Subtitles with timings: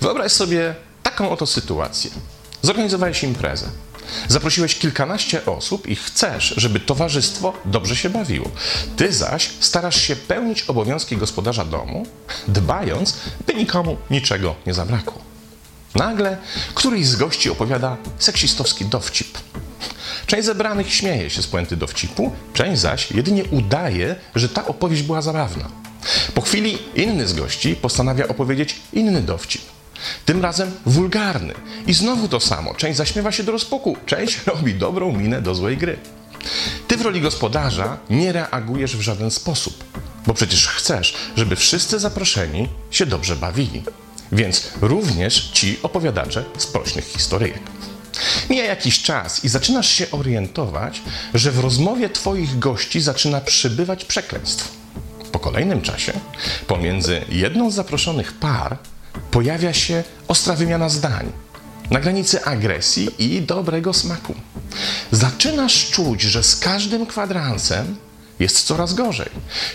[0.00, 2.10] Wyobraź sobie taką oto sytuację.
[2.62, 3.66] Zorganizowałeś imprezę.
[4.28, 8.50] Zaprosiłeś kilkanaście osób i chcesz, żeby towarzystwo dobrze się bawiło.
[8.96, 12.06] Ty zaś starasz się pełnić obowiązki gospodarza domu,
[12.48, 13.16] dbając,
[13.46, 15.18] by nikomu niczego nie zabrakło.
[15.94, 16.36] Nagle
[16.74, 19.38] któryś z gości opowiada seksistowski dowcip.
[20.34, 25.22] Część zebranych śmieje się z puenty dowcipu, część zaś jedynie udaje, że ta opowieść była
[25.22, 25.68] zabawna.
[26.34, 29.62] Po chwili inny z gości postanawia opowiedzieć inny dowcip.
[30.24, 31.54] Tym razem wulgarny.
[31.86, 32.74] I znowu to samo.
[32.74, 35.96] Część zaśmiewa się do rozpuku, część robi dobrą minę do złej gry.
[36.88, 39.84] Ty w roli gospodarza nie reagujesz w żaden sposób,
[40.26, 43.82] bo przecież chcesz, żeby wszyscy zaproszeni się dobrze bawili.
[44.32, 47.73] Więc również ci opowiadacze sprośnych historyjek.
[48.54, 51.02] Mija jakiś czas i zaczynasz się orientować,
[51.34, 54.72] że w rozmowie Twoich gości zaczyna przybywać przekleństw.
[55.32, 56.12] Po kolejnym czasie,
[56.66, 58.76] pomiędzy jedną z zaproszonych par,
[59.30, 61.32] pojawia się ostra wymiana zdań
[61.90, 64.34] na granicy agresji i dobrego smaku.
[65.10, 67.96] Zaczynasz czuć, że z każdym kwadransem
[68.40, 69.30] jest coraz gorzej.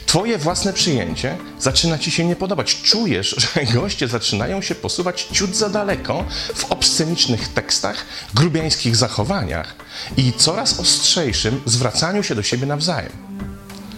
[0.05, 2.81] Twoje własne przyjęcie zaczyna ci się nie podobać.
[2.81, 9.75] Czujesz, że goście zaczynają się posuwać ciut za daleko w obscenicznych tekstach, grubiańskich zachowaniach
[10.17, 13.11] i coraz ostrzejszym zwracaniu się do siebie nawzajem.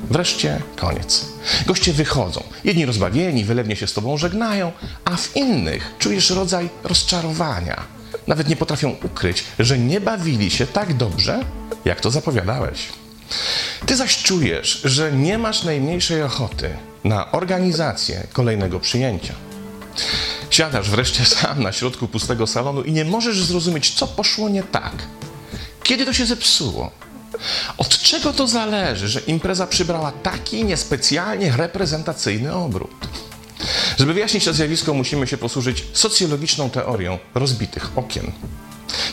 [0.10, 1.26] Wreszcie koniec.
[1.66, 2.44] Goście wychodzą.
[2.64, 4.72] Jedni rozbawieni, wylewnie się z tobą żegnają,
[5.06, 7.84] a w innych czujesz rodzaj rozczarowania.
[8.28, 11.40] Nawet nie potrafią ukryć, że nie bawili się tak dobrze,
[11.86, 12.90] jak to zapowiadałeś.
[13.86, 16.70] Ty zaś czujesz, że nie masz najmniejszej ochoty
[17.04, 19.34] na organizację kolejnego przyjęcia.
[20.50, 24.94] Siadasz wreszcie sam na środku pustego salonu i nie możesz zrozumieć, co poszło nie tak.
[25.84, 26.92] Kiedy to się zepsuło?
[27.78, 33.08] Od czego to zależy, że impreza przybrała taki niespecjalnie reprezentacyjny obrót?
[33.98, 38.32] Żeby wyjaśnić to zjawisko, musimy się posłużyć socjologiczną teorią rozbitych okien.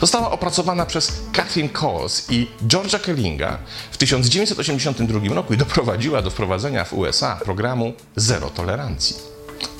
[0.00, 3.58] Została opracowana przez Catherine Coles i Georgia Kellinga
[3.90, 9.16] w 1982 roku i doprowadziła do wprowadzenia w USA programu Zero Tolerancji.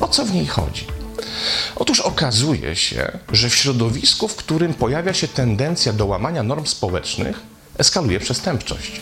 [0.01, 0.87] O co w niej chodzi?
[1.77, 7.41] Otóż okazuje się, że w środowisku, w którym pojawia się tendencja do łamania norm społecznych,
[7.79, 9.01] eskaluje przestępczość.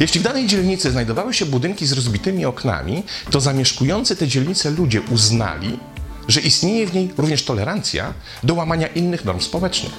[0.00, 5.00] Jeśli w danej dzielnicy znajdowały się budynki z rozbitymi oknami, to zamieszkujący te dzielnice ludzie
[5.00, 5.78] uznali,
[6.28, 9.92] że istnieje w niej również tolerancja do łamania innych norm społecznych.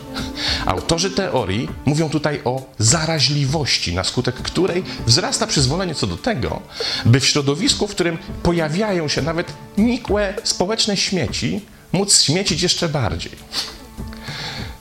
[0.65, 6.61] Autorzy teorii mówią tutaj o zaraźliwości, na skutek której wzrasta przyzwolenie co do tego,
[7.05, 11.61] by w środowisku, w którym pojawiają się nawet nikłe społeczne śmieci,
[11.91, 13.31] móc śmiecić jeszcze bardziej.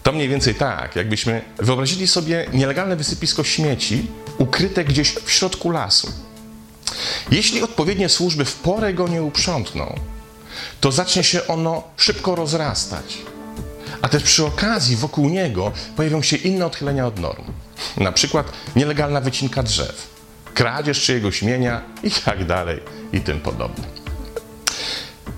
[0.03, 4.07] To mniej więcej tak, jakbyśmy wyobrazili sobie nielegalne wysypisko śmieci
[4.39, 6.13] ukryte gdzieś w środku lasu.
[7.31, 9.95] Jeśli odpowiednie służby w porę go nie uprzątną,
[10.81, 13.19] to zacznie się ono szybko rozrastać.
[14.03, 17.45] A też przy okazji wokół niego pojawią się inne odchylenia od norm.
[17.97, 20.09] Na przykład nielegalna wycinka drzew,
[20.55, 22.81] kradzież czyjegoś mienia i tak dalej
[23.13, 23.85] i tym podobne.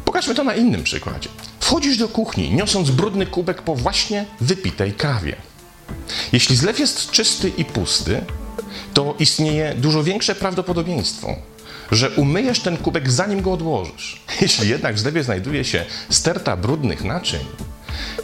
[0.05, 1.29] Pokażmy to na innym przykładzie.
[1.61, 5.37] Wchodzisz do kuchni, niosąc brudny kubek po właśnie wypitej kawie.
[6.33, 8.25] Jeśli zlew jest czysty i pusty,
[8.95, 11.37] to istnieje dużo większe prawdopodobieństwo,
[11.93, 14.23] że umyjesz ten kubek zanim go odłożysz.
[14.41, 17.45] Jeśli jednak w zlewie znajduje się sterta brudnych naczyń,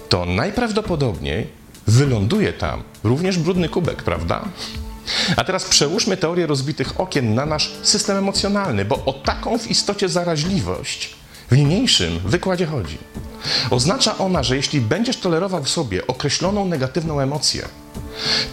[0.08, 1.48] to najprawdopodobniej
[1.86, 4.44] wyląduje tam również brudny kubek, prawda?
[5.36, 10.08] A teraz przełóżmy teorię rozbitych okien na nasz system emocjonalny, bo o taką w istocie
[10.08, 11.14] zaraźliwość
[11.50, 12.98] w niniejszym wykładzie chodzi.
[13.70, 17.68] Oznacza ona, że jeśli będziesz tolerował w sobie określoną negatywną emocję,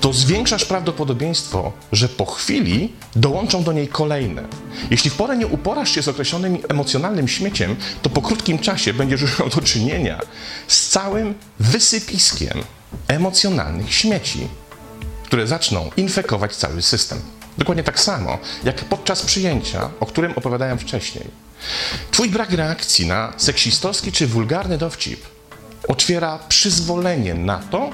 [0.01, 4.43] to zwiększasz prawdopodobieństwo, że po chwili dołączą do niej kolejne.
[4.91, 9.21] Jeśli w porę nie uporasz się z określonym emocjonalnym śmieciem, to po krótkim czasie będziesz
[9.21, 10.19] już miał do czynienia
[10.67, 12.63] z całym wysypiskiem
[13.07, 14.47] emocjonalnych śmieci,
[15.25, 17.21] które zaczną infekować cały system.
[17.57, 21.25] Dokładnie tak samo jak podczas przyjęcia, o którym opowiadałem wcześniej.
[22.11, 25.25] Twój brak reakcji na seksistowski czy wulgarny dowcip
[25.87, 27.89] otwiera przyzwolenie na to,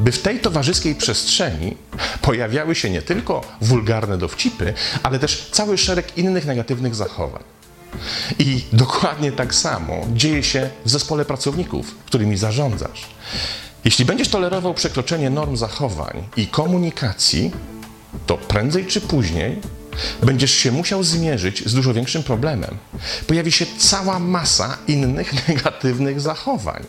[0.00, 1.76] by w tej towarzyskiej przestrzeni
[2.22, 7.42] pojawiały się nie tylko wulgarne dowcipy, ale też cały szereg innych negatywnych zachowań.
[8.38, 13.06] I dokładnie tak samo dzieje się w zespole pracowników, którymi zarządzasz.
[13.84, 17.50] Jeśli będziesz tolerował przekroczenie norm zachowań i komunikacji,
[18.26, 19.60] to prędzej czy później
[20.22, 22.76] będziesz się musiał zmierzyć z dużo większym problemem.
[23.26, 26.84] Pojawi się cała masa innych negatywnych zachowań,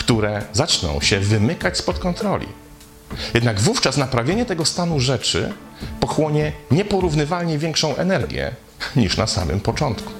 [0.00, 2.46] które zaczną się wymykać spod kontroli.
[3.34, 5.52] Jednak wówczas naprawienie tego stanu rzeczy
[6.00, 8.54] pochłonie nieporównywalnie większą energię
[8.96, 10.12] niż na samym początku.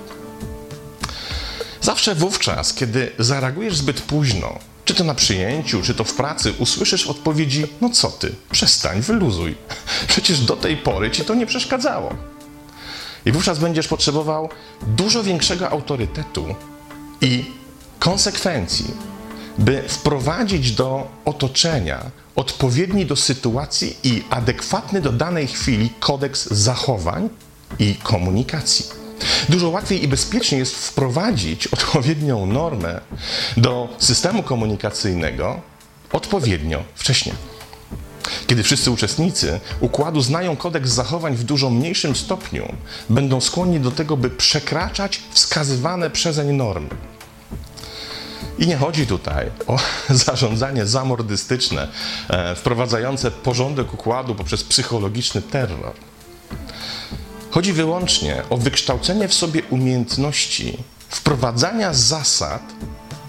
[1.80, 7.06] Zawsze wówczas, kiedy zareagujesz zbyt późno, czy to na przyjęciu, czy to w pracy, usłyszysz
[7.06, 9.54] odpowiedzi: No co ty, przestań, wyluzuj.
[10.08, 12.14] Przecież do tej pory ci to nie przeszkadzało.
[13.26, 14.48] I wówczas będziesz potrzebował
[14.96, 16.54] dużo większego autorytetu
[17.20, 17.44] i
[17.98, 18.86] konsekwencji,
[19.58, 27.28] by wprowadzić do otoczenia odpowiedni do sytuacji i adekwatny do danej chwili kodeks zachowań
[27.78, 28.86] i komunikacji.
[29.48, 33.00] Dużo łatwiej i bezpieczniej jest wprowadzić odpowiednią normę
[33.56, 35.60] do systemu komunikacyjnego
[36.12, 37.32] odpowiednio wcześnie.
[38.46, 42.72] Kiedy wszyscy uczestnicy układu znają kodeks zachowań w dużo mniejszym stopniu,
[43.10, 46.88] będą skłonni do tego, by przekraczać wskazywane przezeń normy.
[48.60, 49.78] I nie chodzi tutaj o
[50.26, 51.88] zarządzanie zamordystyczne,
[52.28, 55.92] e, wprowadzające porządek układu poprzez psychologiczny terror.
[57.50, 60.78] Chodzi wyłącznie o wykształcenie w sobie umiejętności
[61.08, 62.62] wprowadzania zasad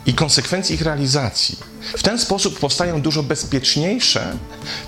[0.06, 1.58] i konsekwencji ich realizacji.
[1.98, 4.38] W ten sposób powstają dużo bezpieczniejsze,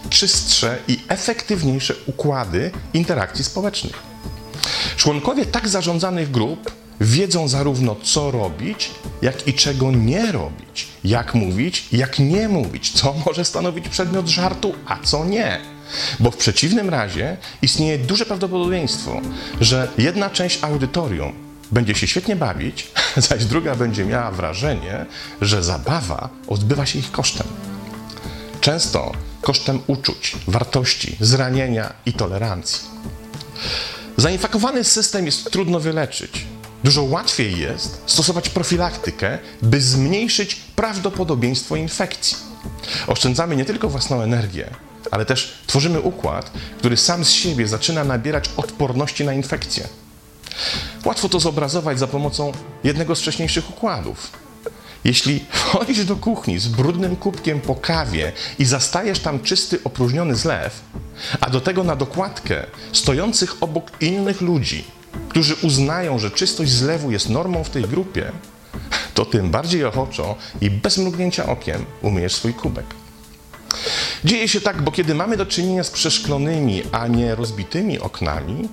[0.09, 3.95] czystsze i efektywniejsze układy interakcji społecznych.
[4.97, 8.91] Członkowie tak zarządzanych grup wiedzą zarówno co robić,
[9.21, 14.73] jak i czego nie robić, jak mówić, jak nie mówić, co może stanowić przedmiot żartu,
[14.85, 15.59] a co nie.
[16.19, 19.21] Bo w przeciwnym razie istnieje duże prawdopodobieństwo,
[19.61, 21.33] że jedna część audytorium
[21.71, 22.87] będzie się świetnie bawić,
[23.29, 25.05] zaś druga będzie miała wrażenie,
[25.41, 27.47] że zabawa odbywa się ich kosztem.
[28.61, 29.11] Często
[29.41, 32.79] kosztem uczuć, wartości, zranienia i tolerancji.
[34.17, 36.45] Zainfekowany system jest trudno wyleczyć.
[36.83, 42.37] Dużo łatwiej jest stosować profilaktykę, by zmniejszyć prawdopodobieństwo infekcji.
[43.07, 44.69] Oszczędzamy nie tylko własną energię,
[45.11, 49.87] ale też tworzymy układ, który sam z siebie zaczyna nabierać odporności na infekcje.
[51.05, 52.51] Łatwo to zobrazować za pomocą
[52.83, 54.31] jednego z wcześniejszych układów.
[55.03, 60.81] Jeśli wchodzisz do kuchni z brudnym kubkiem po kawie i zastajesz tam czysty, opróżniony zlew,
[61.41, 64.83] a do tego na dokładkę stojących obok innych ludzi,
[65.33, 68.31] którzy uznają, że czystość zlewu jest normą w tej grupie,
[69.13, 72.85] to tym bardziej ochoczo i bez mrugnięcia okiem umyjesz swój kubek.
[74.23, 78.69] Dzieje się tak, bo kiedy mamy do czynienia z przeszklonymi, a nie rozbitymi oknami,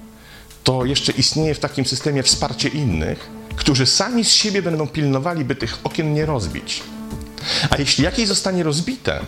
[0.65, 5.55] to jeszcze istnieje w takim systemie wsparcie innych, którzy sami z siebie będą pilnowali, by
[5.55, 6.83] tych okien nie rozbić.
[7.71, 9.21] A jeśli jakieś zostanie rozbite,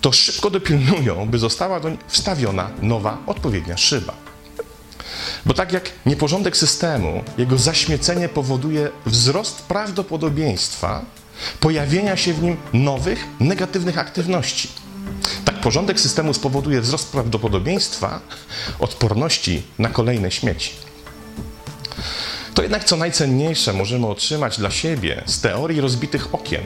[0.00, 4.25] to szybko dopilnują, by została doń wstawiona nowa, odpowiednia szyba.
[5.46, 11.04] Bo tak jak nieporządek systemu, jego zaśmiecenie powoduje wzrost prawdopodobieństwa
[11.60, 14.68] pojawienia się w nim nowych, negatywnych aktywności.
[15.44, 18.20] Tak porządek systemu spowoduje wzrost prawdopodobieństwa
[18.78, 20.70] odporności na kolejne śmieci.
[22.54, 26.62] To jednak co najcenniejsze możemy otrzymać dla siebie z teorii rozbitych okien,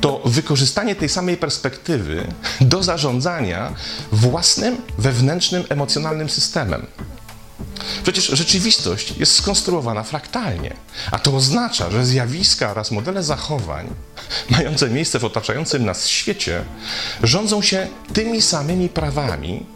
[0.00, 2.26] to wykorzystanie tej samej perspektywy
[2.60, 3.74] do zarządzania
[4.12, 6.86] własnym wewnętrznym emocjonalnym systemem.
[8.12, 10.76] Przecież rzeczywistość jest skonstruowana fraktalnie,
[11.10, 13.88] a to oznacza, że zjawiska oraz modele zachowań
[14.50, 16.64] mające miejsce w otaczającym nas świecie
[17.22, 19.66] rządzą się tymi samymi prawami,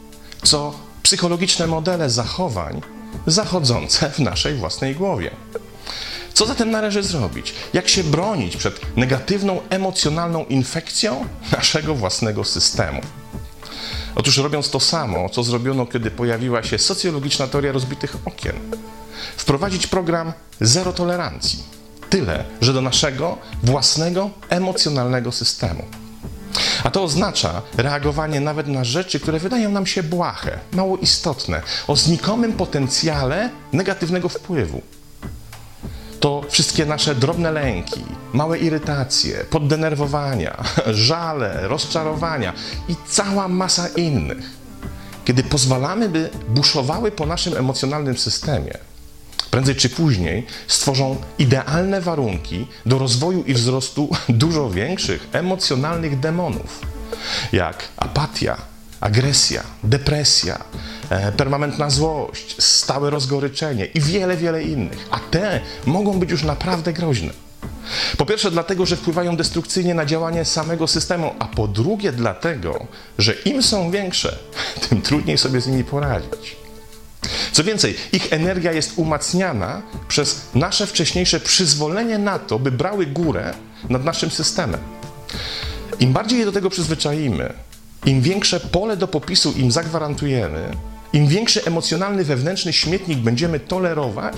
[0.43, 2.81] co psychologiczne modele zachowań
[3.27, 5.31] zachodzące w naszej własnej głowie.
[6.35, 7.55] Co zatem należy zrobić?
[7.73, 13.01] Jak się bronić przed negatywną emocjonalną infekcją naszego własnego systemu?
[14.15, 18.57] Otóż robiąc to samo, co zrobiono, kiedy pojawiła się socjologiczna teoria rozbitych okien.
[19.37, 21.63] Wprowadzić program zero tolerancji.
[22.11, 25.85] Tyle, że do naszego własnego emocjonalnego systemu.
[26.85, 31.97] A to oznacza reagowanie nawet na rzeczy, które wydają nam się błahe, mało istotne, o
[31.97, 34.83] znikomym potencjale negatywnego wpływu
[36.23, 40.65] to wszystkie nasze drobne lęki, małe irytacje, poddenerwowania,
[41.09, 42.53] żale, rozczarowania
[42.89, 44.51] i cała masa innych.
[45.25, 48.79] Kiedy pozwalamy, by buszowały po naszym emocjonalnym systemie,
[49.51, 54.11] prędzej czy później stworzą idealne warunki do rozwoju i wzrostu
[54.45, 56.81] dużo większych emocjonalnych demonów,
[57.53, 58.57] jak apatia,
[59.01, 60.65] agresja, depresja,
[61.37, 65.09] permanentna złość, stałe rozgoryczenie i wiele, wiele innych.
[65.11, 67.31] A te mogą być już naprawdę groźne.
[68.17, 72.87] Po pierwsze, dlatego, że wpływają destrukcyjnie na działanie samego systemu, a po drugie, dlatego,
[73.19, 74.39] że im są większe,
[74.89, 76.57] tym trudniej sobie z nimi poradzić.
[77.53, 83.55] Co więcej, ich energia jest umacniana przez nasze wcześniejsze przyzwolenie na to, by brały górę
[83.89, 84.81] nad naszym systemem.
[86.01, 87.55] Im bardziej je do tego przyzwyczaimy,
[88.07, 90.71] Im większe pole do popisu im zagwarantujemy,
[91.13, 94.35] im większy emocjonalny wewnętrzny śmietnik będziemy tolerować,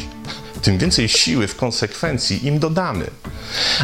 [0.62, 3.06] tym więcej siły w konsekwencji im dodamy.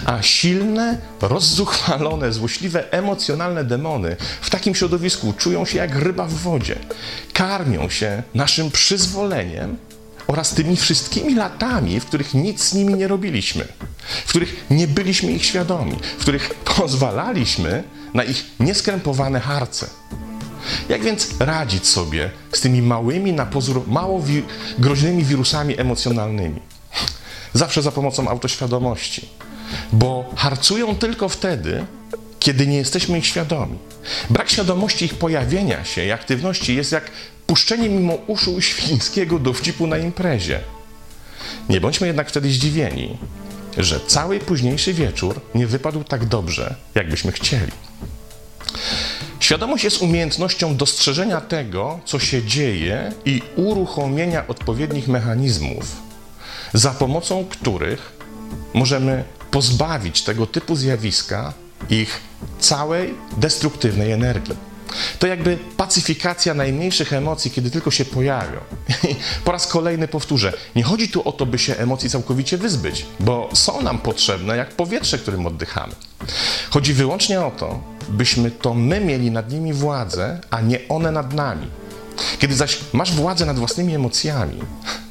[0.04, 6.76] A silne, rozzuchwalone, złośliwe, emocjonalne demony w takim środowisku czują się jak ryba w wodzie.
[7.32, 9.76] Karmią się naszym przyzwoleniem
[10.26, 13.68] oraz tymi wszystkimi latami, w których nic z nimi nie robiliśmy,
[14.25, 17.82] w których nie byliśmy ich świadomi, w których pozwalaliśmy
[18.14, 19.87] na ich nieskrępowane harce.
[20.88, 24.42] Jak więc radzić sobie z tymi małymi, na pozór mało wi-
[24.78, 26.60] groźnymi wirusami emocjonalnymi?
[27.54, 29.28] Zawsze za pomocą autoświadomości,
[29.92, 31.84] bo harcują tylko wtedy,
[32.38, 33.78] kiedy nie jesteśmy ich świadomi.
[34.30, 37.10] Brak świadomości ich pojawienia się i aktywności jest jak
[37.46, 40.60] puszczenie mimo uszu świńskiego dowcipu na imprezie.
[41.68, 43.16] Nie bądźmy jednak wtedy zdziwieni,
[43.78, 47.72] że cały późniejszy wieczór nie wypadł tak dobrze, jakbyśmy chcieli.
[49.50, 55.97] Świadomość jest umiejętnością dostrzeżenia tego, co się dzieje i uruchomienia odpowiednich mechanizmów,
[56.75, 58.12] za pomocą których
[58.75, 61.52] możemy pozbawić tego typu zjawiska
[61.88, 62.21] ich
[62.59, 64.57] całej destruktywnej energii.
[65.19, 68.61] To jakby pacyfikacja najmniejszych emocji, kiedy tylko się pojawią.
[69.09, 69.14] I
[69.45, 73.50] po raz kolejny powtórzę, nie chodzi tu o to, by się emocji całkowicie wyzbyć, bo
[73.52, 75.92] są nam potrzebne jak powietrze, którym oddychamy.
[76.71, 81.34] Chodzi wyłącznie o to, byśmy to my mieli nad nimi władzę, a nie one nad
[81.34, 81.66] nami.
[82.38, 84.60] Kiedy zaś masz władzę nad własnymi emocjami,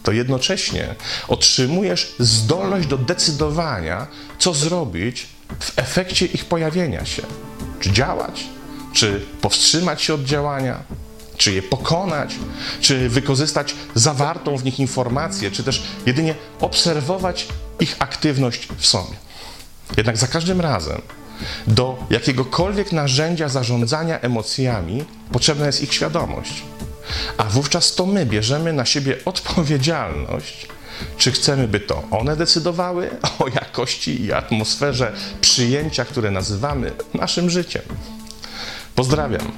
[0.03, 0.95] to jednocześnie
[1.27, 4.07] otrzymujesz zdolność do decydowania,
[4.39, 5.27] co zrobić
[5.59, 7.21] w efekcie ich pojawienia się.
[7.79, 8.45] Czy działać,
[8.93, 10.83] czy powstrzymać się od działania,
[11.37, 12.35] czy je pokonać,
[12.81, 17.47] czy wykorzystać zawartą w nich informację, czy też jedynie obserwować
[17.79, 19.15] ich aktywność w sobie.
[19.97, 21.01] Jednak za każdym razem
[21.67, 26.63] do jakiegokolwiek narzędzia zarządzania emocjami potrzebna jest ich świadomość.
[27.38, 30.67] A wówczas to my bierzemy na siebie odpowiedzialność,
[31.17, 37.84] czy chcemy, by to one decydowały o jakości i atmosferze przyjęcia, które nazywamy naszym życiem.
[38.96, 39.51] Pozdrawiam.